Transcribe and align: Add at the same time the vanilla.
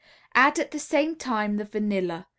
Add 0.33 0.57
at 0.57 0.71
the 0.71 0.79
same 0.79 1.15
time 1.15 1.57
the 1.57 1.63
vanilla. 1.63 2.25